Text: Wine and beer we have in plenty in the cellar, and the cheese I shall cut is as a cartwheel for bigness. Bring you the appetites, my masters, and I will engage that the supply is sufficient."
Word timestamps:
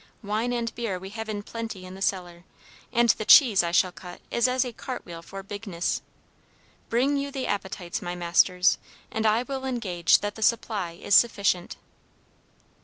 Wine 0.23 0.51
and 0.51 0.73
beer 0.73 0.97
we 0.97 1.11
have 1.11 1.29
in 1.29 1.43
plenty 1.43 1.85
in 1.85 1.93
the 1.93 2.01
cellar, 2.01 2.43
and 2.91 3.09
the 3.09 3.23
cheese 3.23 3.61
I 3.61 3.69
shall 3.69 3.91
cut 3.91 4.19
is 4.31 4.47
as 4.47 4.65
a 4.65 4.73
cartwheel 4.73 5.21
for 5.21 5.43
bigness. 5.43 6.01
Bring 6.89 7.17
you 7.17 7.29
the 7.29 7.45
appetites, 7.45 8.01
my 8.01 8.15
masters, 8.15 8.79
and 9.11 9.27
I 9.27 9.43
will 9.43 9.63
engage 9.63 10.21
that 10.21 10.33
the 10.33 10.41
supply 10.41 10.93
is 10.93 11.13
sufficient." 11.13 11.75